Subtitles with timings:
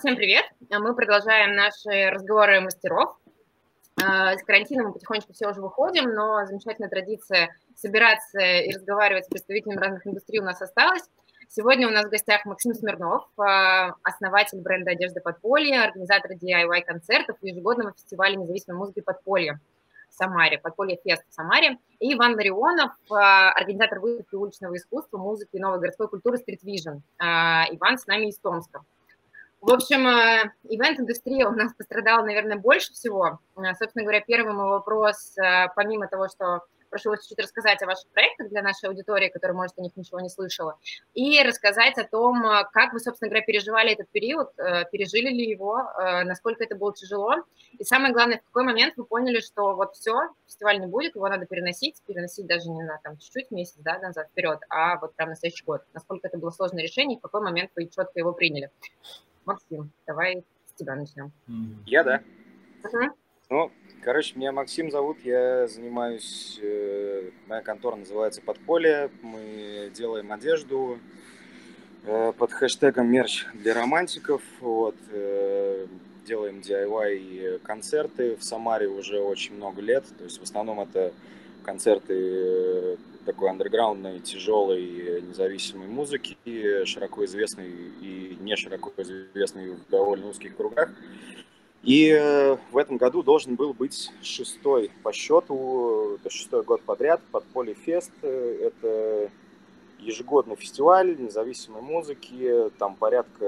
[0.00, 0.44] Всем привет!
[0.70, 3.16] Мы продолжаем наши разговоры мастеров.
[4.00, 9.28] А, с карантина мы потихонечку все уже выходим, но замечательная традиция собираться и разговаривать с
[9.28, 11.02] представителями разных индустрий у нас осталась.
[11.48, 17.48] Сегодня у нас в гостях Максим Смирнов, а, основатель бренда одежды «Подполье», организатор DIY-концертов и
[17.48, 19.58] ежегодного фестиваля независимой музыки «Подполье»
[20.10, 25.56] в Самаре, «Подполье Фест» в Самаре, и Иван Ларионов, а, организатор выставки уличного искусства, музыки
[25.56, 27.00] и новой городской культуры «Street Vision».
[27.18, 28.84] Иван с нами из Томска.
[29.60, 33.40] В общем, э, ивент-индустрия у нас пострадала, наверное, больше всего.
[33.56, 37.86] Э, собственно говоря, первый мой вопрос, э, помимо того, что прошу вас чуть-чуть рассказать о
[37.86, 40.78] ваших проектах для нашей аудитории, которая, может, о них ничего не слышала,
[41.12, 42.40] и рассказать о том,
[42.72, 44.54] как вы, собственно говоря, переживали этот период,
[44.90, 45.82] пережили ли его,
[46.24, 47.34] насколько это было тяжело,
[47.72, 50.14] и самое главное, в какой момент вы поняли, что вот все,
[50.46, 54.28] фестиваль не будет, его надо переносить, переносить даже не на там чуть-чуть месяц, да, назад,
[54.30, 55.82] вперед, а вот прям на следующий год.
[55.92, 58.70] Насколько это было сложное решение, в какой момент вы четко его приняли.
[59.48, 61.32] Максим, давай с тебя начнем.
[61.86, 62.22] Я, да?
[62.82, 63.08] Uh-huh.
[63.48, 63.72] Ну,
[64.04, 70.98] короче, меня Максим зовут, я занимаюсь, э, моя контора называется «Подполье», мы делаем одежду
[72.04, 75.86] э, под хэштегом «Мерч для романтиков», вот, э,
[76.26, 81.14] делаем DIY концерты в Самаре уже очень много лет, то есть в основном это
[81.64, 86.34] концерты такой андерграундной, тяжелой, независимой музыки,
[86.86, 87.68] широко известной
[88.00, 90.88] и не широко известной в довольно узких кругах.
[91.82, 97.20] И э, в этом году должен был быть шестой по счету, это шестой год подряд,
[97.30, 98.12] под Полифест.
[98.22, 99.30] Это
[99.98, 103.44] ежегодный фестиваль независимой музыки, там порядка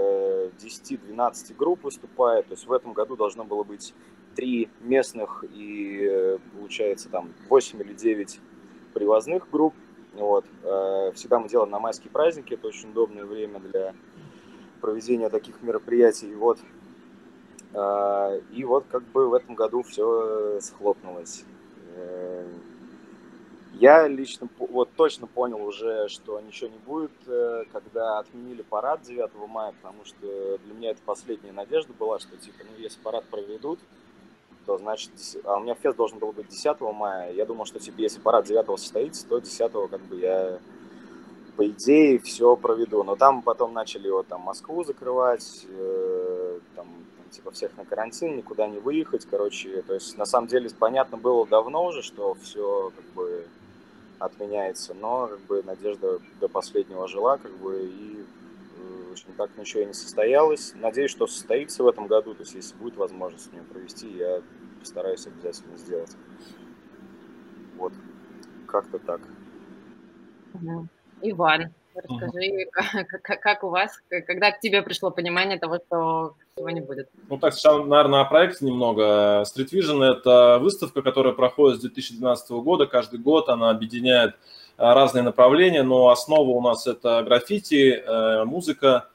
[0.59, 3.94] 10-12 групп выступает, то есть в этом году должно было быть
[4.34, 8.41] три местных и, э, получается, там 8 или 9
[8.93, 9.75] привозных групп.
[10.15, 10.45] Вот.
[10.65, 13.95] Э, всегда мы делаем на майские праздники, это очень удобное время для
[14.81, 16.35] проведения таких мероприятий.
[16.35, 16.59] Вот.
[17.75, 21.45] Э, и вот как бы в этом году все схлопнулось.
[21.95, 22.47] Э,
[23.75, 27.12] я лично вот точно понял уже, что ничего не будет,
[27.73, 32.59] когда отменили парад 9 мая, потому что для меня это последняя надежда была, что типа,
[32.59, 33.79] ну если парад проведут,
[34.66, 35.10] то значит,
[35.44, 37.32] а у меня фест должен был быть 10 мая.
[37.32, 40.59] Я думал, что типа, если парад 9 состоится, то 10 как бы я
[41.56, 43.03] по идее все проведу.
[43.03, 48.37] Но там потом начали вот там Москву закрывать, э, там, там типа всех на карантин,
[48.37, 49.82] никуда не выехать, короче.
[49.82, 53.44] То есть на самом деле понятно было давно уже, что все как бы
[54.19, 58.25] отменяется, но как бы надежда до последнего жила, как бы и
[59.33, 60.73] так ничего и не состоялось.
[60.75, 62.35] Надеюсь, что состоится в этом году.
[62.35, 64.43] То есть, если будет возможность мне провести, я
[64.79, 66.17] постараюсь обязательно сделать.
[67.77, 67.93] Вот.
[68.67, 69.21] Как-то так.
[71.23, 76.71] Иван, расскажи, как, как, как у вас, когда к тебе пришло понимание того, что всего
[76.71, 77.09] не будет?
[77.29, 79.43] Ну так, сейчас, наверное, о проекте немного.
[79.43, 82.87] Street Vision– это выставка, которая проходит с 2012 года.
[82.87, 84.35] Каждый год она объединяет
[84.81, 89.11] Э, разные направления, но основа у нас это граффити, э, музыка,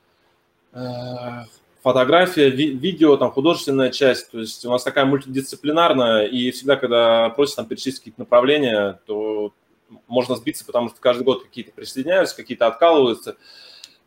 [0.75, 1.45] э,
[1.81, 4.29] фотография, видео, там художественная часть.
[4.29, 9.53] То есть у нас такая мультидисциплинарная, и всегда, когда просят там перечислить какие-то направления, то
[10.07, 13.37] можно сбиться, потому что каждый год какие-то присоединяются, какие-то откалываются.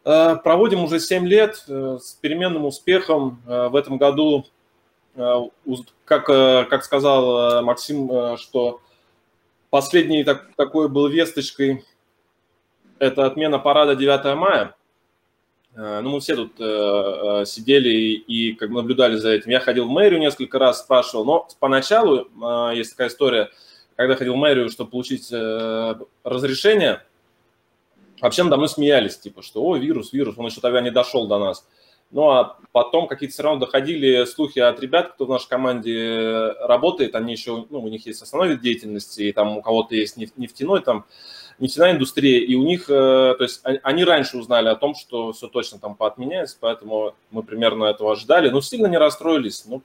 [0.02, 3.40] Проводим уже 7 лет с переменным успехом.
[3.44, 4.46] В этом году,
[6.04, 8.80] как, как сказал Максим, что
[9.70, 11.84] Последний так, такой был весточкой,
[12.98, 14.74] это отмена парада 9 мая.
[15.78, 19.52] Э, ну, мы все тут э, э, сидели и, и как наблюдали за этим.
[19.52, 23.50] Я ходил в мэрию несколько раз, спрашивал, но поначалу э, есть такая история,
[23.94, 25.94] когда ходил в мэрию, чтобы получить э,
[26.24, 27.02] разрешение,
[28.20, 31.38] вообще надо мной смеялись, типа, что, о, вирус, вирус, он еще тогда не дошел до
[31.38, 31.64] нас.
[32.10, 37.14] Ну, а потом какие-то все равно доходили слухи от ребят, кто в нашей команде работает,
[37.14, 40.80] они еще, ну, у них есть основной вид деятельности, и там у кого-то есть нефтяной,
[40.80, 41.04] там,
[41.58, 45.48] нефтяная индустрия, и у них, э, то есть они раньше узнали о том, что все
[45.48, 49.64] точно там поотменяется, поэтому мы примерно этого ожидали, но сильно не расстроились.
[49.66, 49.82] Ну,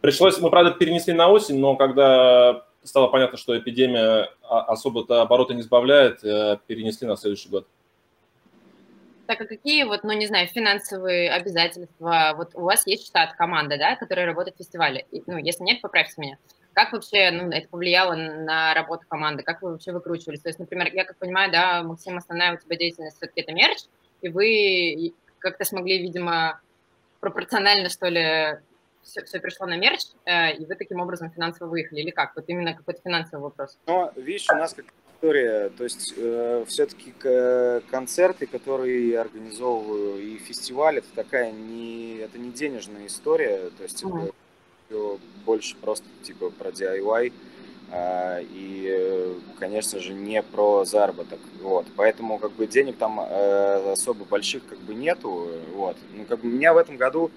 [0.00, 5.62] пришлось, мы, правда, перенесли на осень, но когда стало понятно, что эпидемия особо-то обороты не
[5.62, 7.66] сбавляет, э, перенесли на следующий год.
[9.26, 12.34] Так, а какие вот, ну, не знаю, финансовые обязательства?
[12.36, 15.06] Вот у вас есть штат, команда, да, которая работает в фестивале?
[15.26, 16.38] Ну, если нет, поправьте меня.
[16.74, 19.42] Как вообще ну, это повлияло на работу команды?
[19.42, 20.40] Как вы вообще выкручивались?
[20.40, 23.78] То есть, например, я как понимаю, да, Максим, основная у тебя деятельность все-таки это мерч,
[24.22, 26.60] и вы как-то смогли, видимо,
[27.20, 28.60] пропорционально, что ли,
[29.02, 32.34] все, все пришло на мерч, э, и вы таким образом финансово выехали, или как?
[32.36, 33.78] Вот именно какой-то финансовый вопрос.
[33.86, 34.86] Ну, видишь, у нас как
[35.22, 35.70] история.
[35.70, 37.12] То есть э, все-таки
[37.90, 43.70] концерты, которые организовываю, и фестиваль, это такая не, это не денежная история.
[43.76, 44.24] То есть mm-hmm.
[44.24, 44.34] это
[45.44, 47.32] больше просто типа про DIY.
[47.94, 51.40] А, и, конечно же, не про заработок.
[51.60, 51.86] Вот.
[51.96, 55.48] Поэтому как бы денег там э, особо больших как бы нету.
[55.74, 55.96] Вот.
[56.16, 57.30] Ну, как бы меня в этом году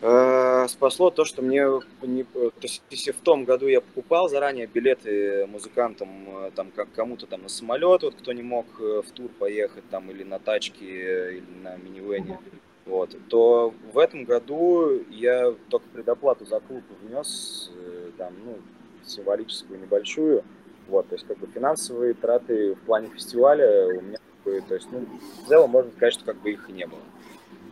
[0.00, 1.66] Э, спасло то, что мне
[2.02, 6.92] не, то есть, если в том году я покупал заранее билеты музыкантам, э, там как
[6.92, 11.38] кому-то там на самолет, вот кто не мог в тур поехать там или на тачке,
[11.38, 12.38] или на минивене,
[12.88, 17.70] вот, то в этом году я только предоплату за клуб внес,
[18.16, 18.56] там, ну,
[19.04, 20.42] символическую небольшую,
[20.88, 25.06] вот, то есть как бы финансовые траты в плане фестиваля у меня, то есть, ну,
[25.44, 27.00] в целом можно сказать, что как бы их и не было.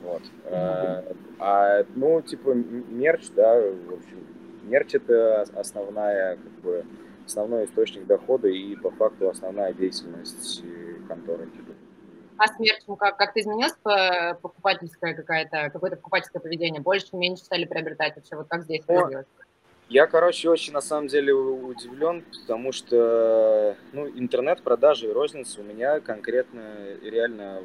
[0.02, 0.22] Вот.
[0.44, 1.04] А,
[1.38, 4.26] а, ну, типа, мерч, да, в общем,
[4.64, 6.84] мерч это основная, как бы,
[7.24, 10.62] основной источник дохода и по факту основная деятельность
[11.08, 11.46] конторы.
[11.46, 11.72] Типа.
[12.38, 13.16] А с мерчем как?
[13.16, 13.74] Как-то изменилось
[14.40, 16.80] покупательское какая-то, какое-то покупательское поведение?
[16.80, 18.36] Больше, меньше стали приобретать вообще?
[18.36, 19.24] Вот как здесь ну,
[19.88, 26.00] я, короче, очень на самом деле удивлен, потому что ну, интернет-продажи и розница у меня
[26.00, 27.62] конкретно реально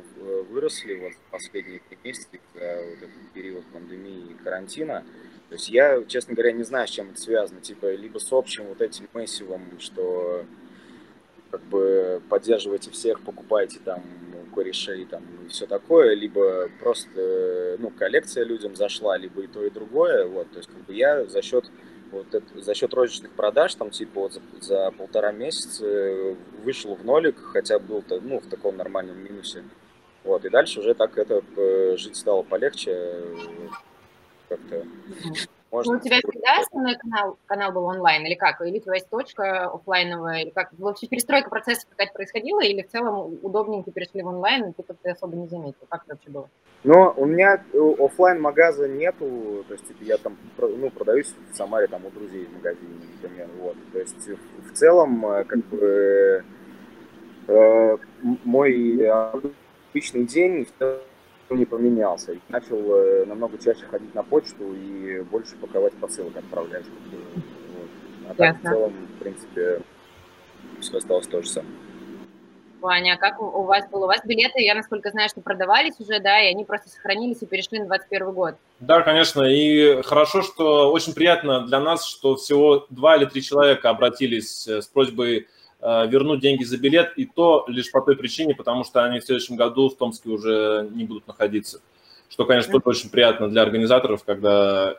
[0.52, 5.04] выросли вот в последние три месяца, вот этот период пандемии и карантина.
[5.50, 7.60] То есть я, честно говоря, не знаю, с чем это связано.
[7.60, 10.46] Типа, либо с общим вот этим массивом, что
[11.50, 14.04] как бы поддерживаете всех, покупаете там
[14.53, 19.69] корешей там и все такое, либо просто, ну, коллекция людям зашла, либо и то, и
[19.69, 21.69] другое, вот, то есть как бы я за счет
[22.12, 27.06] вот это, за счет розничных продаж, там, типа, вот за, за полтора месяца вышел в
[27.06, 29.63] нолик, хотя был -то, ну, в таком нормальном минусе.
[30.24, 33.24] Вот, и дальше уже так это э, жить стало полегче,
[34.50, 34.86] как-то
[35.72, 35.94] можно...
[35.94, 38.62] Ну, у тебя всегда основной канал, канал был онлайн, или как?
[38.62, 40.70] Или у тебя есть точка офлайновая, или как?
[40.78, 45.12] Вообще перестройка процесса какая-то происходила, или в целом удобненько перешли в онлайн, и ты как-то
[45.12, 45.88] особо не заметил?
[45.90, 46.50] Как это вообще было?
[46.84, 47.64] Ну, у меня
[48.00, 52.46] офлайн магаза нету, то есть типа, я там ну, продаюсь в Самаре там у друзей
[52.46, 53.78] в магазине, например, вот.
[53.94, 56.44] То есть в целом, э, как бы,
[57.48, 57.98] э,
[58.44, 60.68] мой обычный день
[61.56, 62.38] не поменялся.
[62.50, 66.86] начал э, намного чаще ходить на почту и больше паковать посылок отправлять.
[66.86, 67.89] Вот.
[68.30, 69.81] А так в целом, в принципе,
[70.80, 71.75] все осталось то же самое.
[72.81, 74.06] Ваня, а как у вас было?
[74.06, 77.45] У вас билеты, я насколько знаю, что продавались уже, да, и они просто сохранились и
[77.45, 78.56] перешли на 21 год.
[78.80, 83.92] Да, конечно, и хорошо, что очень приятно для нас, что всего два или три человека
[83.92, 85.48] обратились э, с просьбой
[85.81, 89.56] вернуть деньги за билет, и то лишь по той причине, потому что они в следующем
[89.56, 91.81] году в Томске уже не будут находиться.
[92.30, 94.95] Что, конечно, тоже очень приятно для организаторов, когда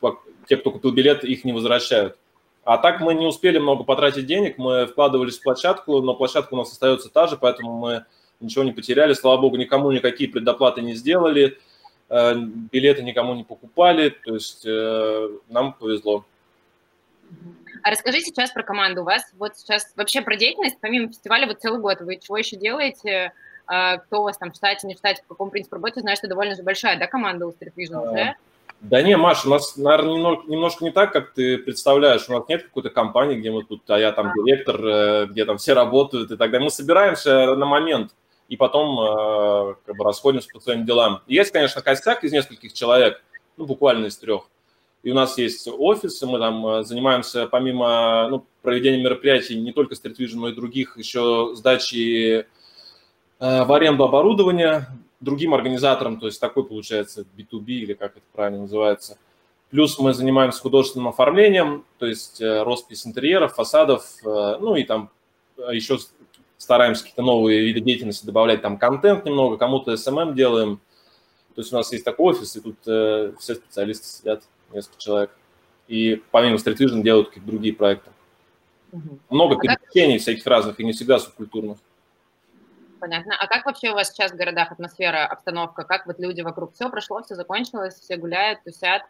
[0.00, 0.08] э,
[0.46, 2.16] те, кто купил билет, их не возвращают.
[2.64, 6.56] А так мы не успели много потратить денег, мы вкладывались в площадку, но площадка у
[6.56, 8.06] нас остается та же, поэтому мы
[8.40, 9.12] ничего не потеряли.
[9.12, 11.58] Слава богу, никому никакие предоплаты не сделали,
[12.08, 16.24] э, билеты никому не покупали, то есть нам повезло.
[17.82, 19.02] А расскажи сейчас про команду.
[19.02, 22.56] У вас вот сейчас вообще про деятельность, помимо фестиваля, вот целый год вы чего еще
[22.56, 23.32] делаете?
[23.66, 26.00] А, кто у вас там в штате, не в штате, по какому принципу работаете?
[26.02, 28.20] Знаю, что довольно же большая, да, команда у Street Vision уже?
[28.20, 28.36] А,
[28.82, 32.28] да не, Маша, у нас, наверное, немножко не так, как ты представляешь.
[32.28, 35.58] У нас нет какой-то компании, где мы тут, а я там директор, э, где там
[35.58, 36.64] все работают и так далее.
[36.64, 38.12] Мы собираемся на момент
[38.48, 41.22] и потом э, как бы расходимся по своим делам.
[41.28, 43.22] Есть, конечно, костяк из нескольких человек,
[43.56, 44.48] ну, буквально из трех
[45.02, 49.94] и у нас есть офис, мы там э, занимаемся помимо ну, проведения мероприятий не только
[49.94, 52.44] Street Vision, но и других еще сдачи э,
[53.38, 54.88] в аренду оборудования
[55.20, 59.18] другим организаторам, то есть такой получается B2B или как это правильно называется.
[59.70, 65.10] Плюс мы занимаемся художественным оформлением, то есть э, роспись интерьеров, фасадов, ну и там
[65.72, 65.98] еще
[66.58, 70.80] стараемся какие-то новые виды деятельности добавлять, там контент немного, кому-то SMM делаем.
[71.56, 74.42] То есть у нас есть такой офис, и тут все специалисты сидят
[74.72, 75.30] несколько человек.
[75.88, 78.10] И помимо Street Vision делают какие-то другие проекты.
[78.92, 79.18] Угу.
[79.30, 80.22] Много а пересечений как...
[80.22, 81.78] всяких разных, и не всегда субкультурных.
[83.00, 83.34] Понятно.
[83.36, 85.82] А как вообще у вас сейчас в городах атмосфера, обстановка?
[85.82, 86.72] Как вот люди вокруг?
[86.74, 89.02] Все прошло, все закончилось, все гуляют, тусят?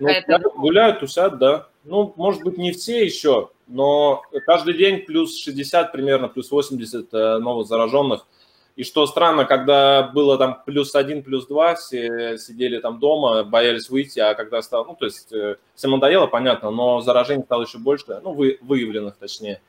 [0.00, 0.10] Ну,
[0.56, 1.68] гуляют, тусят, да.
[1.84, 7.38] Ну, может быть, не все еще, но каждый день плюс 60 примерно, плюс 80 э,
[7.38, 8.26] новых зараженных.
[8.76, 13.88] И что странно, когда было там плюс один, плюс два, все сидели там дома, боялись
[13.88, 17.78] выйти, а когда стало, ну, то есть э, всем надоело, понятно, но заражений стало еще
[17.78, 19.60] больше, ну, вы, выявленных точнее.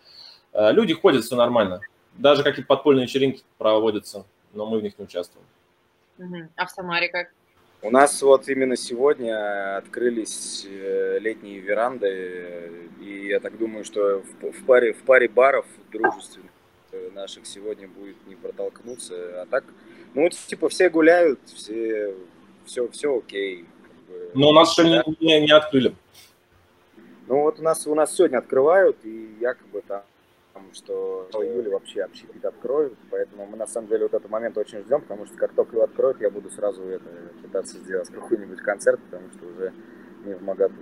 [0.53, 1.81] Э, люди ходят, все нормально.
[2.15, 5.45] Даже какие-то подпольные вечеринки проводятся, но мы в них не участвуем.
[6.55, 7.27] А в Самаре как?
[7.83, 14.65] У нас вот именно сегодня открылись э, летние веранды, и я так думаю, что в
[14.65, 16.54] паре, в паре баров дружественных
[17.13, 19.41] наших сегодня будет не протолкнуться.
[19.41, 19.63] А так,
[20.13, 22.15] ну, типа, все гуляют, все,
[22.65, 23.65] все, все окей.
[24.33, 25.95] Но у нас еще не, не, не открыли.
[27.27, 30.03] Ну, вот у нас, у нас сегодня открывают, и якобы там
[30.75, 34.81] что в июле вообще общепит откроют, поэтому мы на самом деле вот этот момент очень
[34.83, 37.09] ждем, потому что как только его откроют, я буду сразу это
[37.41, 39.73] пытаться сделать какой-нибудь концерт, потому что уже
[40.25, 40.75] не в Магаду.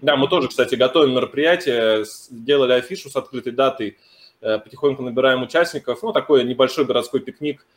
[0.00, 3.98] Да, мы тоже, кстати, готовим мероприятие, сделали афишу с открытой датой,
[4.40, 7.66] потихоньку набираем участников, ну, такой небольшой городской пикник–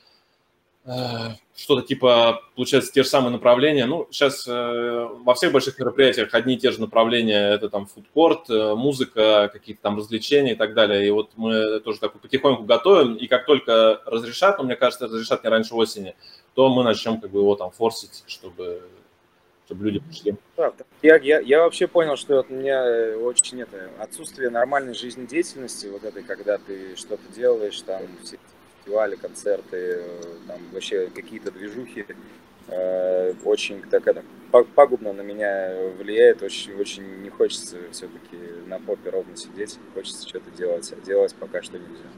[0.83, 3.85] Э, что-то типа, получается, те же самые направления.
[3.85, 7.53] Ну, сейчас э, во всех больших мероприятиях одни и те же направления.
[7.53, 11.07] Это там фудкорт, э, музыка, какие-то там развлечения и так далее.
[11.07, 13.15] И вот мы тоже так потихоньку готовим.
[13.15, 16.15] И как только разрешат, ну, мне кажется, разрешат не раньше осени,
[16.55, 18.81] то мы начнем как бы его там форсить, чтобы,
[19.71, 20.35] чтобы люди пришли.
[21.01, 26.23] Я, я, я вообще понял, что у меня очень это, отсутствие нормальной жизнедеятельности, вот этой,
[26.23, 28.37] когда ты что-то делаешь, там все
[28.77, 30.03] фестивали, концерты,
[30.47, 32.05] там вообще какие-то движухи,
[32.67, 34.23] э, очень так это
[34.75, 38.37] пагубно на меня влияет, очень, очень не хочется все-таки
[38.67, 42.09] на попе ровно сидеть, хочется что-то делать, а делать пока что нельзя.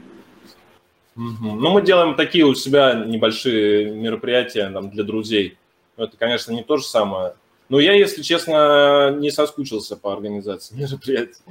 [1.14, 5.56] Ну, мы делаем такие у себя небольшие мероприятия там, для друзей.
[5.96, 7.34] Это, конечно, не то же самое.
[7.68, 11.42] Но я, если честно, не соскучился по организации мероприятий.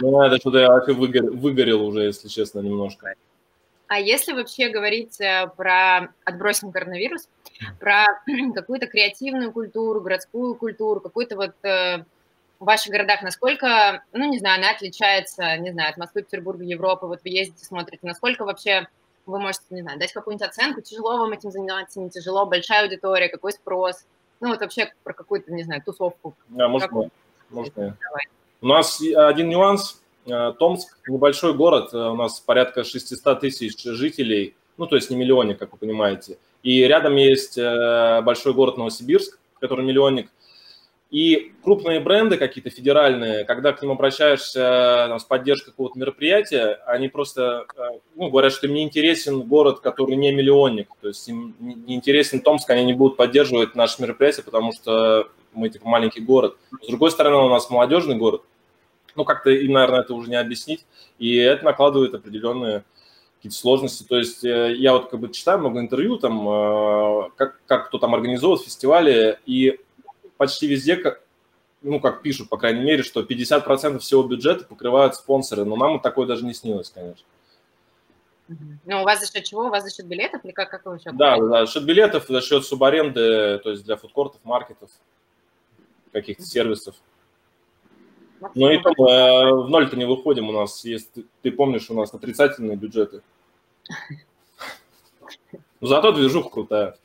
[0.00, 3.14] Ну, это что-то я выгорел уже, если честно, немножко.
[3.86, 7.28] А если вообще говорить э, про, отбросим коронавирус,
[7.78, 8.06] про
[8.54, 12.04] какую-то креативную культуру, городскую культуру, какую-то вот э,
[12.58, 17.06] в ваших городах, насколько, ну, не знаю, она отличается, не знаю, от Москвы, Петербурга, Европы,
[17.06, 18.88] вот вы ездите, смотрите, насколько вообще
[19.26, 23.28] вы можете, не знаю, дать какую-нибудь оценку, тяжело вам этим заниматься, не тяжело, большая аудитория,
[23.28, 24.04] какой спрос,
[24.44, 26.34] ну, вот вообще про какую-то, не знаю, тусовку.
[26.48, 27.10] Да, можно,
[27.50, 27.96] можно.
[28.60, 34.54] У нас один нюанс, Э, Томск небольшой город, э, у нас порядка 600 тысяч жителей,
[34.78, 36.38] ну, то есть не миллионник, как вы понимаете.
[36.62, 40.30] И рядом есть э, большой город Новосибирск, который миллионник.
[41.14, 47.08] И крупные бренды какие-то федеральные, когда к ним обращаешься там, с поддержкой какого-то мероприятия, они
[47.08, 47.66] просто
[48.16, 50.88] ну, говорят, что им не интересен город, который не миллионник.
[51.00, 55.68] То есть им не интересен Томск, они не будут поддерживать наше мероприятие, потому что мы
[55.68, 56.56] типа маленький город.
[56.82, 58.42] С другой стороны, у нас молодежный город–
[59.16, 60.84] ну, как-то им, наверное, это уже не объяснить,
[61.18, 62.84] и это накладывает определенные
[63.36, 64.04] какие-то сложности.
[64.04, 67.98] То есть э, я вот как бы читаю много интервью, там, э, как, как кто
[67.98, 69.78] там организовывает фестивали, и
[70.36, 71.22] почти везде, как,
[71.82, 76.26] ну, как пишут, по крайней мере, что 50% всего бюджета покрывают спонсоры, но нам такое
[76.26, 77.26] даже не снилось, конечно.
[78.48, 79.66] Ну, у вас за счет чего?
[79.66, 81.12] У вас за счет билетов или как, как вы вообще?
[81.12, 84.90] Да, да, за счет билетов, за счет субаренды, то есть для фудкортов, маркетов,
[86.12, 86.94] каких-то сервисов.
[88.54, 90.50] Но и там э, в ноль-то не выходим.
[90.50, 91.10] У нас есть,
[91.40, 93.22] ты помнишь, у нас отрицательные бюджеты.
[95.80, 96.96] Но зато движуха крутая.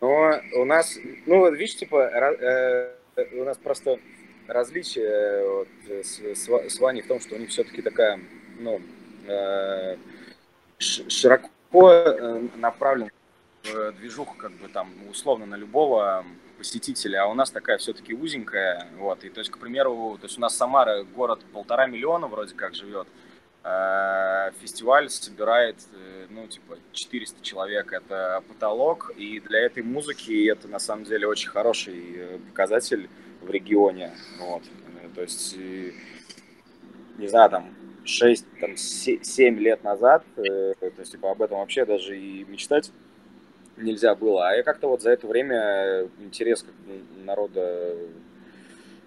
[0.00, 2.94] Но у нас, ну, видишь, типа, э,
[3.32, 3.98] у нас просто
[4.46, 5.68] различие вот,
[6.04, 8.20] с, с, с Ваней в том, что у них все-таки такая,
[8.58, 8.80] ну,
[9.26, 9.96] э,
[10.78, 11.50] широко
[11.90, 13.10] э, направлена
[13.98, 16.24] движуха, как бы там, условно, на любого
[16.56, 20.38] посетителя, а у нас такая все-таки узенькая, вот, и то есть, к примеру, то есть
[20.38, 23.06] у нас Самара город полтора миллиона вроде как живет,
[24.60, 30.78] фестиваль собирает, э, ну, типа, 400 человек, это потолок, и для этой музыки это, на
[30.78, 33.08] самом деле, очень хороший э, показатель
[33.42, 35.56] в регионе, вот, э, то есть,
[37.18, 37.74] не знаю, там,
[38.04, 42.90] 6, там, 7 лет назад, то есть, типа, об этом вообще даже и мечтать
[43.76, 44.48] нельзя было.
[44.48, 46.64] А я как-то вот за это время интерес
[47.24, 47.96] народа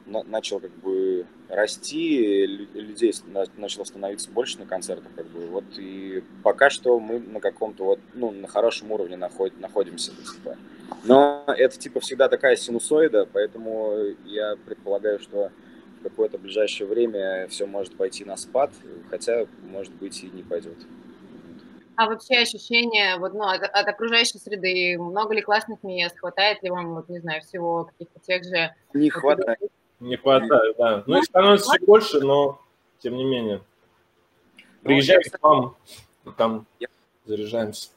[0.06, 3.14] начал как бы расти, людей
[3.58, 8.00] начало становиться больше на концертах, как бы, вот, и пока что мы на каком-то вот,
[8.14, 10.58] ну, на хорошем уровне наход, находимся, типа.
[11.04, 15.52] Но это, типа, всегда такая синусоида, поэтому я предполагаю, что
[16.00, 18.72] в какое-то ближайшее время все может пойти на спад,
[19.10, 20.78] хотя, может быть, и не пойдет.
[21.96, 26.70] А вообще ощущение вот, ну, от, от окружающей среды, много ли классных мест, хватает ли
[26.70, 28.74] вам, вот, не знаю, всего каких-то тех же...
[28.94, 29.60] Не хватает.
[30.02, 31.04] Не хватает, да.
[31.06, 32.60] Ну, их становится все больше, но
[33.00, 33.62] тем не менее.
[34.82, 35.76] Приезжайте к вам,
[36.38, 36.66] там
[37.26, 37.90] заряжаемся.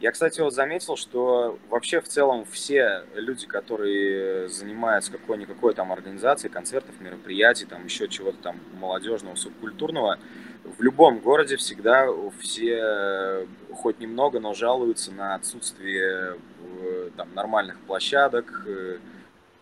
[0.00, 6.52] Я, кстати, вот заметил, что вообще в целом все люди, которые занимаются какой-никакой там организацией,
[6.52, 10.18] концертов, мероприятий, там еще чего-то там молодежного, субкультурного,
[10.64, 12.08] в любом городе всегда
[12.40, 16.36] все хоть немного, но жалуются на отсутствие
[16.80, 18.98] э, там, нормальных площадок, э,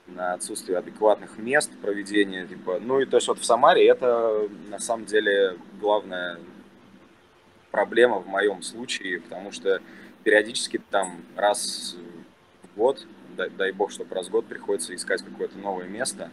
[0.07, 4.79] на отсутствие адекватных мест проведения, типа, ну и то есть вот в Самаре это на
[4.79, 6.39] самом деле главная
[7.71, 9.81] проблема в моем случае, потому что
[10.25, 11.97] периодически там раз
[12.63, 13.07] в год,
[13.37, 16.31] дай, дай бог, чтобы раз в год приходится искать какое-то новое место.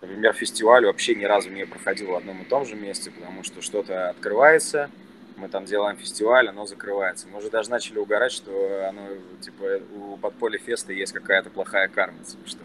[0.00, 3.62] Например, фестиваль вообще ни разу не проходил в одном и том же месте, потому что
[3.62, 4.90] что-то открывается,
[5.36, 7.28] мы там делаем фестиваль, оно закрывается.
[7.28, 9.08] Мы уже даже начали угорать, что оно,
[9.40, 12.60] типа, у подполья феста есть какая-то плохая карма, типа, что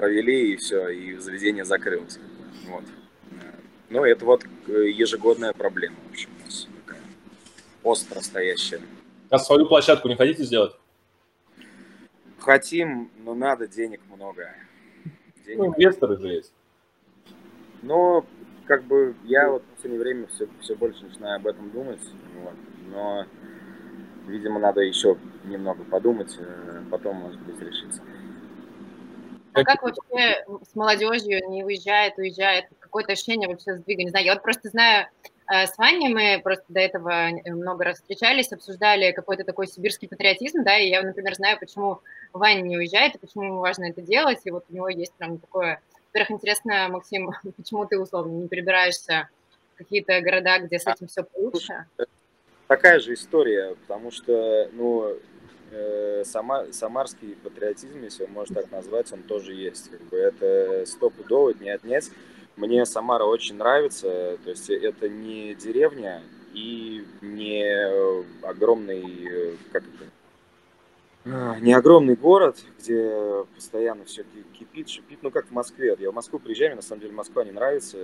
[0.00, 2.18] провели, и все, и заведение закрылось.
[2.68, 2.84] Вот.
[3.90, 7.02] Ну, это вот ежегодная проблема, в общем, у нас такая
[7.82, 8.80] остро стоящая.
[9.28, 10.72] А свою площадку не хотите сделать?
[12.38, 14.48] Хотим, но надо денег много.
[15.44, 15.58] Денег.
[15.58, 16.52] Ну, инвесторы же есть.
[17.82, 18.24] Но,
[18.66, 22.00] как бы, я вот в последнее время все, все больше начинаю об этом думать,
[22.42, 22.54] вот,
[22.90, 23.26] но,
[24.26, 28.02] видимо, надо еще немного подумать, э, потом, может быть, решиться.
[29.60, 32.66] А как вообще с молодежью не уезжает, уезжает?
[32.78, 34.02] Какое-то ощущение вообще сдвига?
[34.02, 35.06] Не знаю, я вот просто знаю,
[35.52, 40.62] э, с Ваней мы просто до этого много раз встречались, обсуждали какой-то такой сибирский патриотизм,
[40.64, 42.00] да, и я, например, знаю, почему
[42.32, 45.38] Ваня не уезжает и почему ему важно это делать, и вот у него есть прям
[45.38, 45.80] такое...
[46.08, 49.28] Во-первых, интересно, Максим, почему ты, условно, не перебираешься
[49.74, 51.86] в какие-то города, где с этим все лучше?
[52.66, 55.18] Такая же история, потому что, ну, э,
[56.24, 59.90] сама, самарский патриотизм, если он можно так назвать, он тоже есть.
[59.90, 62.10] Как бы это стопудово, не отнять.
[62.56, 66.22] Мне Самара очень нравится, то есть это не деревня
[66.52, 67.64] и не
[68.42, 70.10] огромный, как это,
[71.26, 74.24] а, не огромный город, где постоянно все
[74.58, 75.96] кипит, шипит, ну как в Москве.
[75.98, 77.96] Я в Москву приезжаю, мне на самом деле Москва не нравится,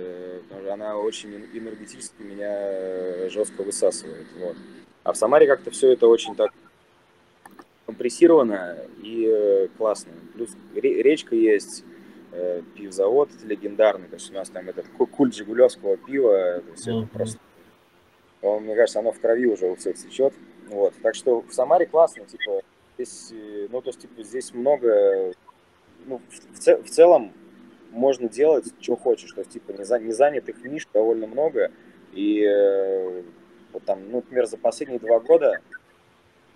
[0.43, 4.27] потому что она очень энергетически меня жестко высасывает.
[4.39, 4.55] Вот.
[5.03, 6.51] А в Самаре как-то все это очень так
[7.87, 10.11] компрессировано и э, классно.
[10.33, 11.83] Плюс речка есть,
[12.33, 17.03] э, пивзавод легендарный, то есть у нас там этот культ жигулевского пива, то есть mm-hmm.
[17.03, 17.39] это просто,
[18.41, 20.33] он, мне кажется, оно в крови уже у всех течет.
[20.67, 20.93] Вот.
[21.01, 22.61] Так что в Самаре классно, типа,
[22.95, 25.31] здесь, э, ну, то есть, типа, здесь много,
[26.05, 27.31] ну, в, цел, в целом
[27.91, 31.71] можно делать, что хочешь, то есть, типа, незанятых ниш довольно много,
[32.11, 33.23] и
[33.71, 35.61] вот там, ну, например, за последние два года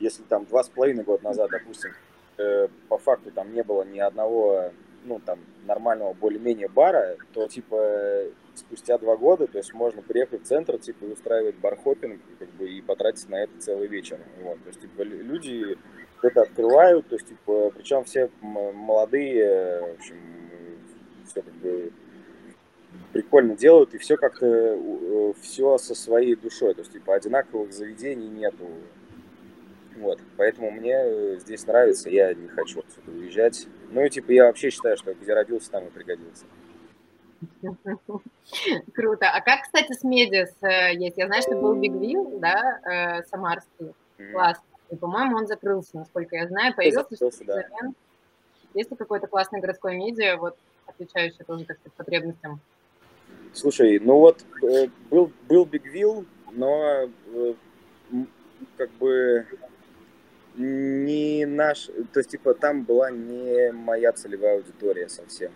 [0.01, 1.91] если там два с половиной года назад, допустим,
[2.37, 4.71] э, по факту там не было ни одного,
[5.05, 10.45] ну, там, нормального более-менее бара, то, типа, спустя два года, то есть можно приехать в
[10.45, 14.19] центр, типа, и устраивать бархопинг, как бы, и потратить на это целый вечер.
[14.41, 15.77] Вот, то есть, типа, люди
[16.21, 20.15] это открывают, то есть, типа, причем все молодые, в общем,
[21.27, 21.91] все как бы
[23.13, 28.27] прикольно делают, и все как-то, э, все со своей душой, то есть, типа, одинаковых заведений
[28.27, 28.67] нету.
[30.01, 33.67] Вот, поэтому мне э, здесь нравится, я не хочу отсюда уезжать.
[33.91, 36.45] Ну и типа я вообще считаю, что где родился, там и пригодился.
[38.93, 39.29] Круто.
[39.29, 41.17] А как, кстати, с Медис э, есть?
[41.17, 43.93] Я знаю, что был Big Wheel, да, э, самарский.
[44.31, 44.57] Класс.
[44.89, 46.75] И, по-моему, он закрылся, насколько я знаю.
[46.75, 47.63] Появился закрылся, да.
[48.73, 50.55] Есть ли какое-то классное городское медиа, вот,
[50.87, 52.59] отвечающее тоже, сказать, потребностям?
[53.53, 54.43] Слушай, ну вот
[55.11, 57.09] был, был Big Wheel, но
[58.77, 59.45] как бы
[60.55, 65.51] не наш, то есть, типа, там была не моя целевая аудитория совсем.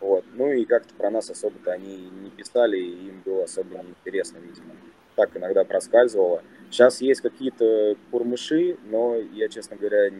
[0.00, 0.24] Вот.
[0.34, 4.74] Ну и как-то про нас особо-то они не писали, и им было особо неинтересно, видимо.
[5.16, 6.42] Так иногда проскальзывало.
[6.70, 10.10] Сейчас есть какие-то курмыши, но я, честно говоря,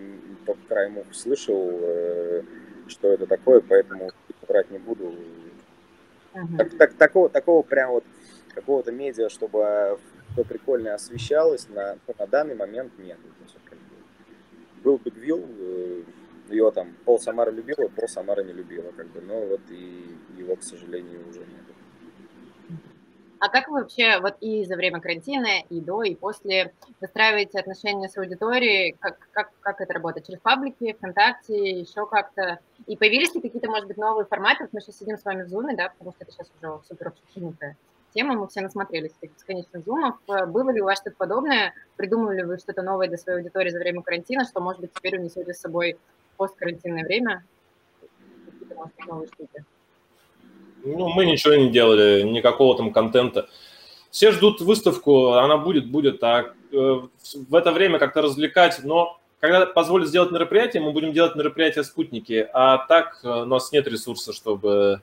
[0.46, 2.42] только краем уха слышал, э,
[2.86, 4.10] что это такое, поэтому
[4.46, 5.14] брать не буду.
[6.32, 6.56] Uh-huh.
[6.56, 8.04] Так, так, такого, такого прям вот
[8.54, 9.98] какого-то медиа, чтобы
[10.34, 13.18] что прикольно освещалось, на, на данный момент нет
[14.84, 16.02] был Бигвилл, э,
[16.50, 20.54] его там пол Самара любила, пол Самара не любила, как бы, но вот и его,
[20.56, 21.64] к сожалению, уже нет.
[23.40, 28.08] А как вы вообще вот и за время карантина, и до, и после выстраиваете отношения
[28.08, 28.96] с аудиторией?
[28.98, 30.26] Как, как, как это работает?
[30.26, 32.60] Через паблики, ВКонтакте, еще как-то?
[32.86, 34.68] И появились ли какие-то, может быть, новые форматы?
[34.72, 37.76] Мы сейчас сидим с вами в Zoom, да, потому что это сейчас уже супер общепринятая
[38.14, 40.14] тема, мы все насмотрелись этих бесконечных зумов.
[40.28, 41.74] Э, было ли у вас что-то подобное?
[41.96, 45.18] Придумали ли вы что-то новое для своей аудитории за время карантина, что, может быть, теперь
[45.18, 45.98] унесете с собой
[46.36, 47.44] посткарантинное время?
[50.84, 53.48] Ну, мы ничего не делали, никакого там контента.
[54.10, 59.66] Все ждут выставку, она будет, будет, а э, в это время как-то развлекать, но когда
[59.66, 64.32] позволят сделать мероприятие, мы будем делать мероприятия спутники, а так э, у нас нет ресурса,
[64.32, 65.00] чтобы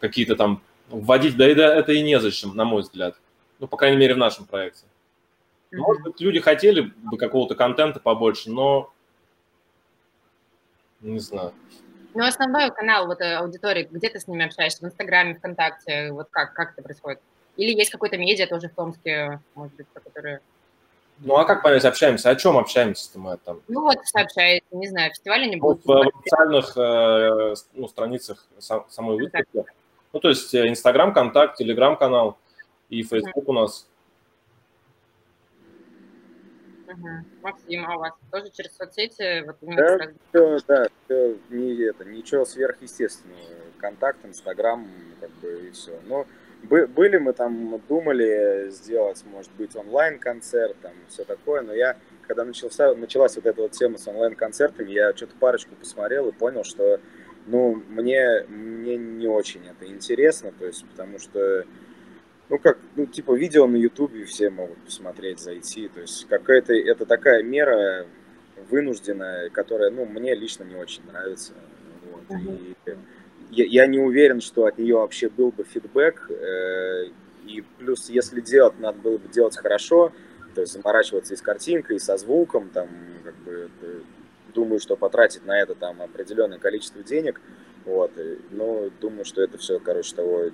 [0.00, 3.16] какие-то там вводить, да и да, это и незачем, на мой взгляд.
[3.58, 4.84] Ну, по крайней мере, в нашем проекте.
[5.72, 8.92] Может быть, люди хотели бы какого-то контента побольше, но
[11.00, 11.52] не знаю.
[12.14, 14.82] Ну, основной канал вот э, аудитории, где ты с ними общаешься?
[14.82, 16.12] В Инстаграме, ВКонтакте?
[16.12, 17.20] Вот как, как это происходит?
[17.56, 20.40] Или есть какой-то медиа тоже в Томске, может быть, про.
[21.18, 22.30] Ну, а как понять, общаемся?
[22.30, 23.60] О чем общаемся-то мы там?
[23.68, 25.84] Ну, вот сообщаете, не знаю, фестиваля не будет.
[25.84, 29.64] В, в официальных э, ну, страницах сам, самой выставки.
[30.14, 32.38] Ну, то есть э, Инстаграм, Контакт, Телеграм-канал
[32.88, 33.88] и Фейсбук у нас.
[36.86, 37.08] Угу.
[37.42, 39.44] Максим, а у вас тоже через соцсети?
[39.44, 40.14] Вот да, как...
[40.28, 43.40] все, да, все, не, это, ничего сверхъестественного.
[43.78, 44.88] Контакт, Инстаграм,
[45.20, 45.98] как бы и все.
[46.06, 46.26] Но
[46.62, 52.94] были мы там, думали сделать, может быть, онлайн-концерт, там, все такое, но я, когда начался,
[52.94, 57.00] началась вот эта вот тема с онлайн-концертами, я что-то парочку посмотрел и понял, что,
[57.46, 61.64] ну, мне, мне не очень это интересно, то есть, потому что
[62.48, 67.06] ну как, ну типа видео на ютубе все могут посмотреть, зайти, то есть какая-то, это
[67.06, 68.06] такая мера
[68.70, 71.52] вынужденная, которая, ну, мне лично не очень нравится,
[72.10, 72.74] вот, и
[73.50, 77.06] я, я не уверен, что от нее вообще был бы фидбэк, э,
[77.46, 80.12] и плюс, если делать, надо было бы делать хорошо,
[80.54, 82.88] то есть заморачиваться и с картинкой, и со звуком, там,
[83.22, 83.70] как бы,
[84.54, 87.40] думаю, что потратить на это там определенное количество денег,
[87.84, 88.12] вот,
[88.50, 90.50] но думаю, что это все, короче, того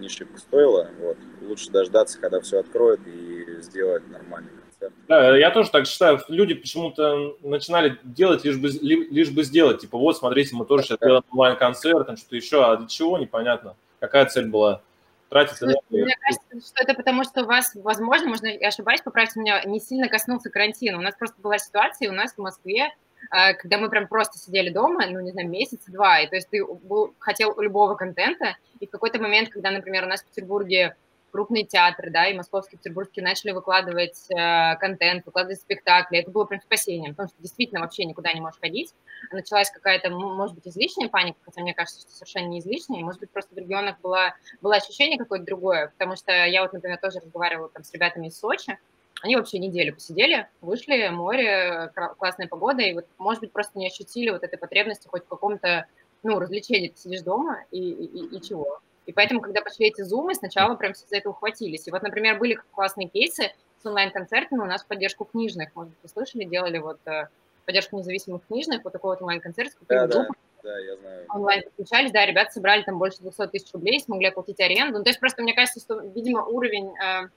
[0.00, 0.90] не шибко стоило.
[0.98, 1.16] Вот.
[1.42, 4.92] Лучше дождаться, когда все откроют и сделать нормальный концерт.
[5.08, 6.20] Да, я тоже так считаю.
[6.28, 9.80] Люди почему-то начинали делать лишь бы, лишь бы сделать.
[9.80, 11.06] Типа, вот, смотрите, мы тоже сейчас да.
[11.06, 12.64] делаем онлайн-концерт, там что-то еще.
[12.64, 13.76] А для чего, непонятно.
[14.00, 14.82] Какая цель была?
[15.28, 16.06] Тратить энергию.
[16.06, 19.78] Мне кажется, что это потому, что у вас, возможно, можно, я ошибаюсь, поправьте меня, не
[19.78, 20.98] сильно коснулся карантина.
[20.98, 22.88] У нас просто была ситуация, у нас в Москве
[23.28, 27.14] когда мы прям просто сидели дома, ну, не знаю, месяц-два, и то есть ты был,
[27.18, 30.96] хотел любого контента, и в какой-то момент, когда, например, у нас в Петербурге
[31.30, 36.60] крупные театры, да, и московские, петербургские начали выкладывать э, контент, выкладывать спектакли, это было прям
[36.60, 38.94] спасением, потому что действительно вообще никуда не можешь ходить.
[39.30, 43.30] Началась какая-то, может быть, излишняя паника, хотя мне кажется, что совершенно не излишняя, может быть,
[43.30, 47.68] просто в регионах было, было ощущение какое-то другое, потому что я вот, например, тоже разговаривала
[47.68, 48.78] там с ребятами из Сочи,
[49.22, 54.30] они вообще неделю посидели, вышли, море, классная погода, и вот, может быть, просто не ощутили
[54.30, 55.86] вот этой потребности хоть в каком-то,
[56.22, 56.88] ну, развлечении.
[56.88, 58.80] Ты сидишь дома, и, и, и чего?
[59.06, 61.86] И поэтому, когда пошли эти зумы, сначала прям все за это ухватились.
[61.86, 65.74] И вот, например, были классные кейсы с онлайн-концертами у нас в поддержку книжных.
[65.74, 67.28] Может быть, вы слышали, делали вот э,
[67.66, 69.72] поддержку независимых книжных, вот такой вот онлайн-концерт.
[69.88, 70.28] Да, да,
[70.62, 71.26] да, я знаю.
[71.30, 74.98] Онлайн подключались, да, ребята собрали там больше 200 тысяч рублей, смогли оплатить аренду.
[74.98, 77.28] Ну, то есть просто мне кажется, что, видимо, уровень э,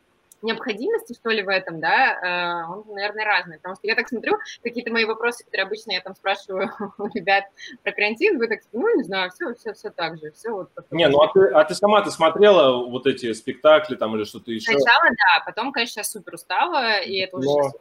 [0.43, 3.58] необходимости, что ли, в этом, да, э, он, наверное, разный.
[3.58, 7.45] Потому что я так смотрю, какие-то мои вопросы, которые обычно я там спрашиваю у ребят
[7.84, 10.69] про карантин, вы так, ну, не знаю, все, все, все так же, все вот.
[10.91, 14.51] Не, ну, а ты, а ты сама, ты смотрела вот эти спектакли там или что-то
[14.51, 14.71] еще?
[14.71, 17.71] Сначала, да, потом, конечно, я супер устала, и это уже Но...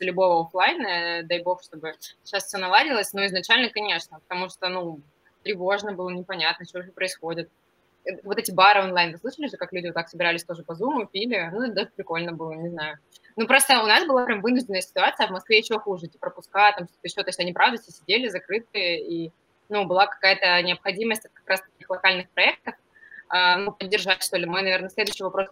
[0.00, 5.00] любого офлайна, дай бог, чтобы сейчас все наладилось, но изначально, конечно, потому что, ну,
[5.42, 7.50] тревожно было, непонятно, что же происходит
[8.24, 11.06] вот эти бары онлайн, вы слышали же, как люди вот так собирались тоже по зуму,
[11.06, 11.50] пили?
[11.52, 12.98] Ну, это даже прикольно было, не знаю.
[13.36, 16.72] Ну, просто у нас была прям вынужденная ситуация, а в Москве еще хуже, типа пропуска,
[16.72, 19.32] там что-то еще, то есть они, правда, все сидели закрытые, и,
[19.68, 22.74] ну, была какая-то необходимость как раз таких локальных проектов,
[23.28, 24.46] а, ну, поддержать, что ли.
[24.46, 25.48] Мой, наверное, следующий вопрос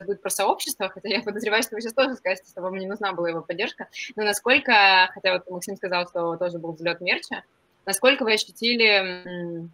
[0.00, 3.12] будет про сообщество, хотя я подозреваю, что вы сейчас тоже скажете, что вам не нужна
[3.12, 7.44] была его поддержка, но насколько, хотя вот Максим сказал, что тоже был взлет мерча,
[7.86, 9.70] насколько вы ощутили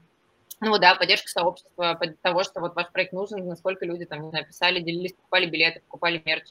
[0.61, 4.47] ну да, поддержка сообщества, того, что вот ваш проект нужен, насколько люди там, не знаю,
[4.47, 6.49] писали, делились, покупали билеты, покупали мерч.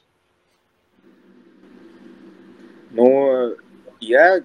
[2.90, 3.54] Ну,
[4.00, 4.42] я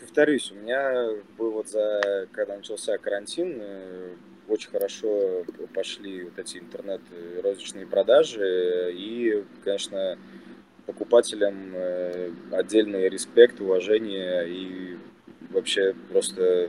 [0.00, 4.14] повторюсь, у меня был вот за, когда начался карантин, э,
[4.48, 10.18] очень хорошо пошли вот эти интернет-розничные продажи, и, конечно,
[10.86, 14.98] покупателям э, отдельный респект, уважение и
[15.50, 16.68] вообще просто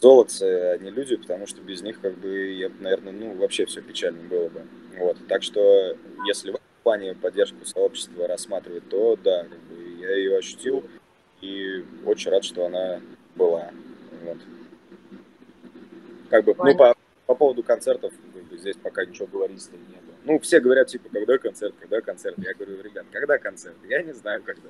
[0.00, 3.82] золотцы, а не люди, потому что без них, как бы, я, наверное, ну, вообще все
[3.82, 4.62] печально было бы.
[4.98, 5.16] Вот.
[5.28, 10.84] Так что, если в плане поддержку сообщества рассматривать, то да, как бы, я ее ощутил
[11.40, 13.00] и очень рад, что она
[13.34, 13.70] была.
[14.24, 14.38] Вот.
[16.30, 16.94] Как бы, ну, по,
[17.26, 20.16] по поводу концертов, как бы, здесь пока ничего говорить не было.
[20.24, 22.36] Ну, все говорят, типа, когда концерт, когда концерт.
[22.38, 23.76] Я говорю, ребят, когда концерт?
[23.88, 24.68] Я не знаю, когда.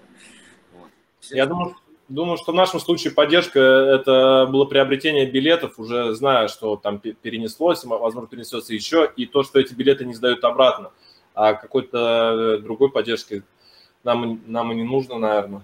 [0.74, 0.90] Вот.
[1.30, 1.74] я думаю,
[2.10, 7.84] Думаю, что в нашем случае поддержка– это было приобретение билетов, уже зная, что там перенеслось,
[7.84, 10.90] возможно, перенесется еще, и то, что эти билеты не сдают обратно.
[11.34, 13.44] А какой-то другой поддержки
[14.02, 15.62] нам, нам и не нужно, наверное.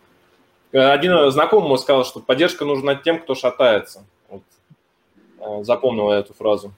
[0.71, 4.05] Один знакомый мой сказал, что поддержка нужна тем, кто шатается.
[4.29, 4.43] Вот.
[5.41, 6.73] Э, запомнила эту фразу.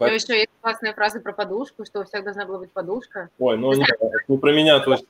[0.00, 3.28] Ну, еще есть классная фраза про подушку, что у всех должна была быть подушка.
[3.38, 5.06] Ой, ну нет, не про меня точно.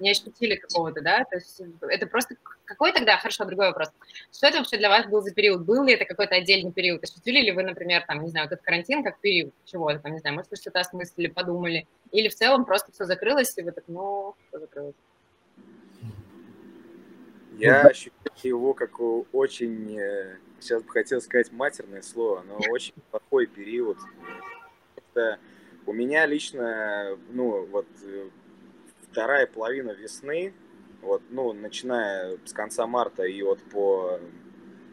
[0.00, 3.88] Не ощутили какого-то, да, то есть это просто какой тогда, хорошо, другой вопрос,
[4.32, 7.40] что это вообще для вас был за период, был ли это какой-то отдельный период, ощутили
[7.40, 10.50] ли вы, например, там, не знаю, этот карантин как период чего-то, там, не знаю, может,
[10.50, 14.58] вы что-то осмыслили, подумали, или в целом просто все закрылось, и вы так, ну, все
[14.58, 14.94] закрылось?
[17.58, 18.98] Я ощущаю его как
[19.32, 23.98] очень, э, сейчас бы хотел сказать матерное слово, но очень плохой период.
[24.96, 25.38] Это
[25.86, 28.30] у меня лично, ну, вот э,
[29.12, 30.54] вторая половина весны,
[31.02, 34.18] вот, ну, начиная с конца марта и вот по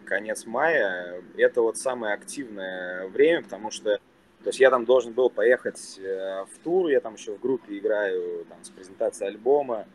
[0.05, 3.97] конец мая, это вот самое активное время, потому что,
[4.43, 7.77] то есть я там должен был поехать э, в тур, я там еще в группе
[7.77, 9.87] играю там, с презентацией альбома,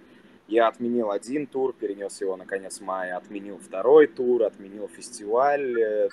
[0.46, 6.08] я отменил один тур, перенес его на конец мая, отменил второй тур, отменил фестиваль, э,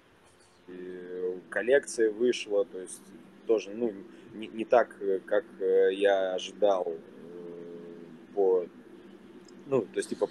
[1.50, 3.02] коллекция вышла, то есть
[3.46, 3.94] тоже, ну,
[4.34, 6.94] не, не так, как э, я ожидал
[8.36, 8.66] по,
[9.68, 10.28] ну, то есть, типа,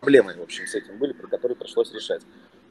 [0.00, 2.22] проблемы, в общем, с этим были, которые пришлось решать.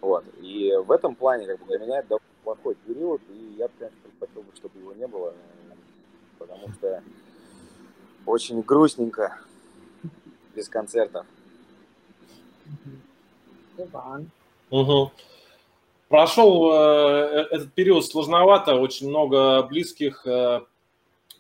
[0.02, 0.26] Вот.
[0.42, 3.98] И в этом плане, как бы, для меня это довольно плохой период, и я, конечно,
[4.04, 5.34] предпочел бы, чтобы его не было,
[6.40, 7.04] потому что
[8.26, 9.40] очень грустненько
[10.56, 11.26] без концертов.
[14.70, 15.12] Угу.
[16.10, 20.62] Прошел э, этот период сложновато, очень много близких э,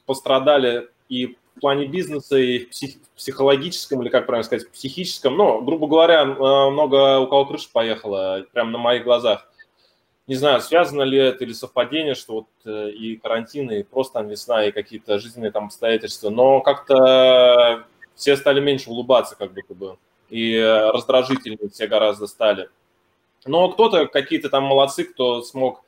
[0.06, 5.35] пострадали и в плане бизнеса и псих, психологическом, или как правильно сказать, психическом.
[5.35, 9.51] Но, грубо говоря, э, много у кого крыша поехала, прямо на моих глазах.
[10.27, 14.27] Не знаю, связано ли это или совпадение, что вот э, и карантин, и просто там
[14.27, 19.97] весна, и какие-то жизненные там обстоятельства, но как-то все стали меньше улыбаться, как будто бы,
[20.29, 20.59] и
[20.93, 22.69] раздражительнее все гораздо стали.
[23.45, 25.83] Но кто-то, какие-то там молодцы, кто смог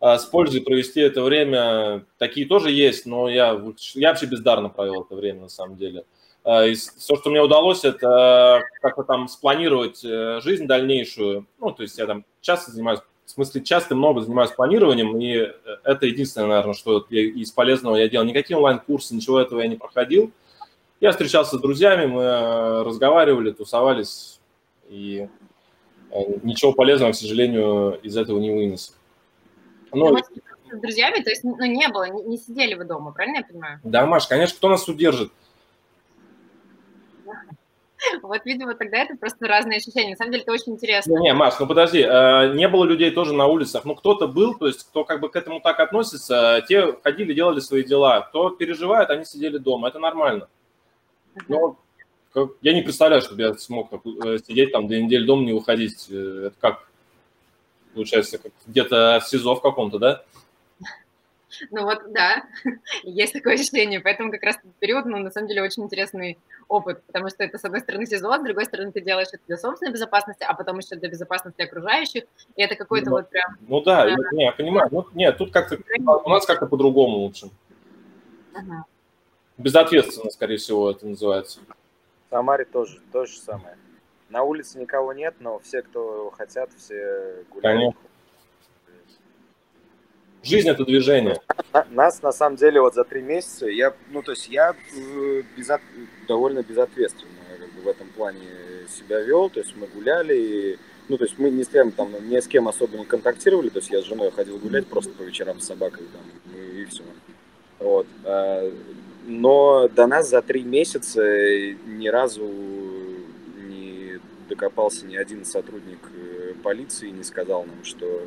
[0.00, 2.04] с пользой провести это время.
[2.18, 3.60] Такие тоже есть, но я,
[3.94, 6.04] я вообще бездарно провел это время на самом деле.
[6.46, 11.44] А, и все, что мне удалось, это как-то там спланировать э, жизнь дальнейшую.
[11.58, 15.52] Ну, то есть я там часто занимаюсь, в смысле часто много занимаюсь планированием, и э,
[15.82, 18.24] это единственное, наверное, что из полезного я делал.
[18.24, 20.30] Никакие онлайн-курсы, ничего этого я не проходил.
[21.00, 24.38] Я встречался с друзьями, мы э, разговаривали, тусовались,
[24.88, 25.26] и
[26.44, 28.95] ничего полезного, к сожалению, из этого не вынес.
[29.92, 33.44] Ну, с друзьями, то есть ну, не было, не, не сидели вы дома, правильно я
[33.44, 33.80] понимаю?
[33.84, 35.30] Да, Маш, конечно, кто нас удержит?
[38.22, 40.10] Вот, видимо, тогда это просто разные ощущения.
[40.10, 41.12] На самом деле это очень интересно.
[41.12, 43.84] Не, не Маш, ну подожди, э, не было людей тоже на улицах.
[43.84, 47.60] Ну, кто-то был, то есть кто как бы к этому так относится, те ходили, делали
[47.60, 48.20] свои дела.
[48.20, 49.88] Кто переживает, они сидели дома.
[49.88, 50.48] Это нормально.
[51.48, 51.76] Но
[52.60, 56.06] я не представляю, чтобы я смог э, сидеть там две недели дома, не уходить.
[56.10, 56.85] Э, это как?
[57.96, 60.22] Получается, как где-то в СИЗО в каком-то, да?
[61.70, 62.44] Ну вот, да,
[63.02, 67.02] есть такое ощущение, поэтому как раз этот период, ну, на самом деле, очень интересный опыт,
[67.06, 69.92] потому что это, с одной стороны, СИЗО, с другой стороны, ты делаешь это для собственной
[69.92, 72.24] безопасности, а потом еще для безопасности окружающих,
[72.56, 73.56] и это какой-то ну, вот прям...
[73.66, 74.16] Ну да, да.
[74.32, 77.48] не, я понимаю, ну, нет, тут как-то, у нас как-то по-другому лучше.
[78.52, 78.84] Ага.
[79.56, 81.60] Безответственно, скорее всего, это называется.
[82.26, 83.78] В Самаре тоже, то же самое.
[84.28, 87.62] На улице никого нет, но все, кто хотят, все гуляют.
[87.62, 88.00] Конечно.
[90.42, 91.40] Жизнь это движение.
[91.90, 95.80] Нас на самом деле вот за три месяца я, ну то есть я э, безот...
[96.28, 98.46] довольно безответственно как бы, в этом плане
[98.88, 102.12] себя вел, то есть мы гуляли, и, ну то есть мы ни с кем там
[102.28, 105.22] ни с кем особо не контактировали, то есть я с женой ходил гулять просто по
[105.22, 107.02] вечерам с собакой там и, и все.
[107.80, 108.06] Вот.
[108.24, 108.72] А,
[109.26, 112.48] но до нас за три месяца ни разу
[114.48, 118.22] докопался ни один сотрудник э, полиции, не сказал нам, что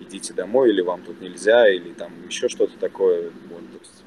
[0.00, 3.30] идите домой, или вам тут нельзя, или там еще что-то такое.
[3.50, 4.04] Вот, то есть,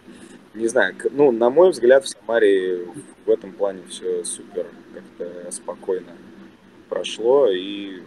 [0.54, 2.86] не знаю, ну, на мой взгляд, в Самаре
[3.26, 6.14] в этом плане все супер как-то спокойно
[6.90, 8.02] прошло, и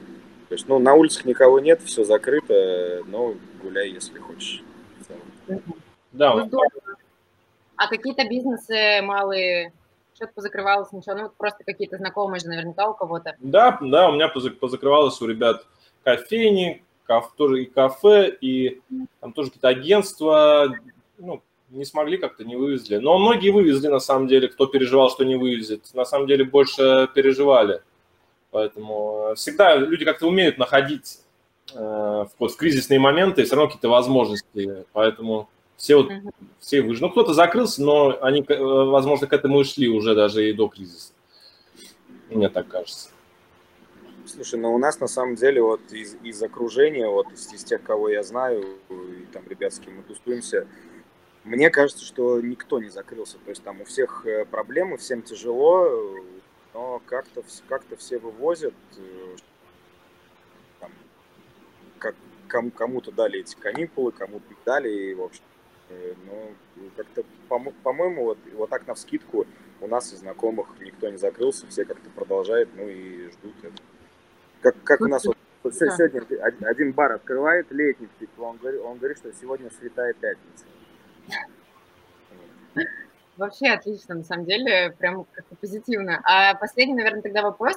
[0.48, 4.62] то есть, ну, на улицах никого нет, все закрыто, но гуляй, если хочешь.
[6.12, 6.34] Да.
[6.34, 6.60] Ну,
[7.76, 9.72] а какие-то бизнесы малые
[10.16, 13.36] что-то позакрывалось, ничего, ну, просто какие-то знакомые же наверняка у кого-то.
[13.38, 15.66] Да, да, у меня позакрывалось у ребят
[16.02, 18.80] кофейни, каф, тоже и кафе, и
[19.20, 20.74] там тоже какие-то агентства,
[21.18, 22.96] ну, не смогли как-то, не вывезли.
[22.96, 25.92] Но многие вывезли, на самом деле, кто переживал, что не вывезет.
[25.94, 27.82] На самом деле больше переживали.
[28.50, 31.18] Поэтому всегда люди как-то умеют находить
[31.74, 34.86] э, вот, в кризисные моменты все равно какие-то возможности.
[34.92, 36.32] Поэтому все, вот, uh-huh.
[36.58, 37.04] все выжили.
[37.04, 40.68] Ну, кто-то закрылся, но они, э, возможно, к этому и шли уже даже и до
[40.68, 41.12] кризиса.
[42.30, 43.10] Мне так кажется.
[44.26, 47.82] Слушай, ну у нас на самом деле вот из, из окружения, вот из, из тех,
[47.82, 50.66] кого я знаю, и там ребят, с кем мы тусуемся,
[51.44, 53.38] мне кажется, что никто не закрылся.
[53.44, 55.88] То есть там у всех э, проблемы, всем тяжело,
[56.74, 58.74] но как-то как все вывозят.
[58.96, 59.36] Э,
[60.80, 60.90] там,
[61.98, 62.16] как,
[62.48, 65.42] кому, кому-то дали эти каникулы, кому-то дали, и, в общем,
[65.90, 67.24] э, ну, как-то,
[67.82, 69.46] по-моему, вот, вот так на вскидку
[69.80, 73.82] у нас из знакомых никто не закрылся, все как-то продолжают, ну и ждут это.
[74.62, 78.98] Как, как у нас вот, вот сегодня один бар открывает летний, типа, он говорит, он
[78.98, 80.64] говорит, что сегодня святая пятница.
[83.36, 86.22] Вообще отлично, на самом деле, прям как-то позитивно.
[86.24, 87.76] А последний, наверное, тогда вопрос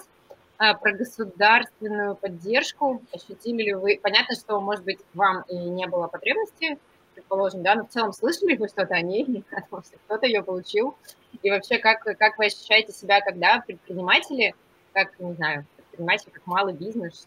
[0.58, 3.02] а, про государственную поддержку.
[3.14, 4.00] Ощутили ли вы?
[4.02, 6.78] Понятно, что, может быть, вам и не было потребности,
[7.20, 9.44] предположим, да, но в целом слышали вы что-то о ней,
[10.06, 10.96] кто-то ее получил?
[11.44, 14.56] И вообще, как, как вы ощущаете себя, когда предприниматели,
[14.94, 17.26] как, не знаю, предприниматели, как малый бизнес,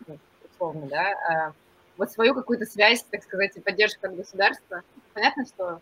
[0.51, 1.53] условно, да, а,
[1.97, 4.83] вот свою какую-то связь, так сказать, и поддержку от государства.
[5.15, 5.81] Понятно, что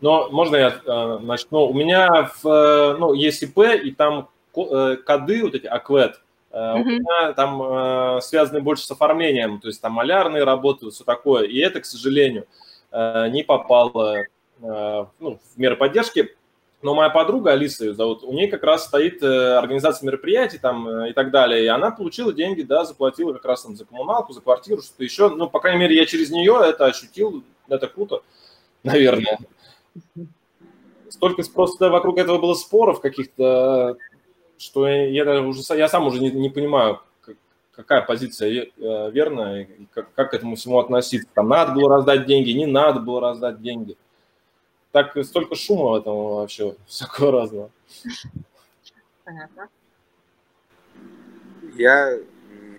[0.00, 1.66] но можно я э, начну?
[1.66, 6.20] У меня в, э, ну, есть ИП, и там э, коды, вот эти АКВЭД,
[6.56, 11.04] э, у меня там э, связаны больше с оформлением, то есть там малярные работы, все
[11.04, 11.44] такое.
[11.44, 12.46] И это, к сожалению,
[12.92, 14.26] э, не попало э,
[14.60, 16.34] ну, в меры поддержки.
[16.82, 20.86] Но моя подруга, Алиса ее зовут, у нее как раз стоит э, организация мероприятий там
[20.86, 21.64] э, и так далее.
[21.64, 25.28] И она получила деньги, да, заплатила как раз там за коммуналку, за квартиру, что-то еще.
[25.30, 28.22] Ну, по крайней мере, я через нее это ощутил, это круто
[28.84, 29.38] наверное.
[31.08, 33.96] Столько просто вокруг этого было споров каких-то,
[34.58, 37.00] что я, уже, я сам уже не, не понимаю,
[37.76, 41.28] какая позиция э, верная и как, как к этому всему относиться.
[41.34, 43.96] Там надо было раздать деньги, не надо было раздать деньги.
[44.92, 47.70] Так столько шума в этом вообще, всякого разного.
[49.24, 49.68] Понятно.
[51.74, 52.18] Я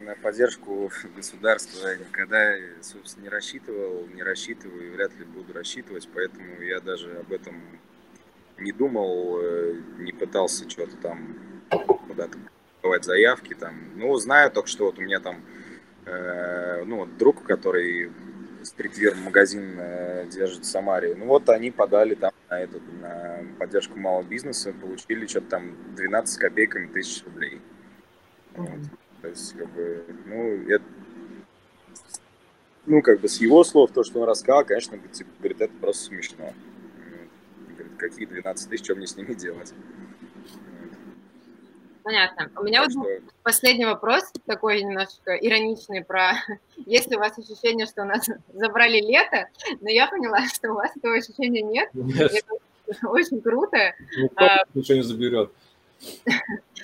[0.01, 6.61] на поддержку государства никогда, собственно, не рассчитывал, не рассчитываю и вряд ли буду рассчитывать, поэтому
[6.61, 7.61] я даже об этом
[8.57, 12.38] не думал, э, не пытался что-то там куда-то
[12.82, 13.75] подавать заявки там.
[13.95, 15.41] Ну, знаю только, что вот у меня там,
[16.06, 18.12] э, ну, вот друг, который
[18.63, 23.97] стритвер магазин э, держит в Самаре, ну вот они подали там на, этот, на поддержку
[23.97, 27.62] малого бизнеса, получили что-то там 12 копейками тысяч рублей.
[28.56, 28.80] Вот.
[29.21, 30.84] То есть, как бы, ну, это,
[32.86, 36.06] ну, как бы с его слов, то, что он рассказал, конечно, типа, говорит, это просто
[36.06, 36.53] смешно.
[37.69, 39.73] Говорит, какие 12 тысяч, что мне с ними делать?
[42.07, 42.49] Понятно.
[42.55, 43.21] У меня так вот что...
[43.43, 46.35] последний вопрос, такой немножко ироничный, про
[46.85, 49.49] есть ли у вас ощущение, что у нас забрали лето,
[49.81, 51.89] но я поняла, что у вас этого ощущения нет.
[51.93, 52.31] нет.
[52.87, 53.93] Это очень круто.
[54.17, 55.51] Никто а, ничего не заберет.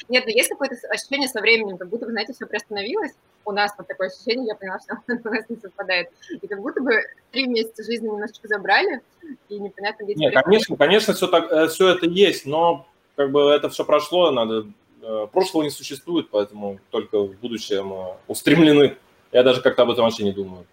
[0.09, 3.13] Нет, но есть какое-то ощущение со временем, как будто бы, знаете, все приостановилось.
[3.45, 6.09] У нас вот такое ощущение, я поняла, что у нас не совпадает.
[6.41, 8.99] И как будто бы три месяца жизни немножечко забрали,
[9.47, 13.51] и непонятно, где Нет, конечно, конечно, все, так, э, все это есть, но как бы
[13.51, 14.65] это все прошло, надо...
[15.06, 17.94] Э, прошлого не существует, поэтому только в будущем
[18.28, 18.96] устремлены.
[19.34, 20.66] Я даже как-то об этом вообще не думаю.